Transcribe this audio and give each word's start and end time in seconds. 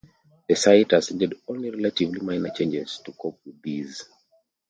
The 0.47 0.55
site 0.55 0.89
has 0.93 1.11
needed 1.11 1.37
only 1.47 1.69
relatively 1.69 2.21
minor 2.25 2.49
changes 2.49 2.99
to 3.05 3.11
cope 3.11 3.39
with 3.45 3.61
these. 3.61 4.09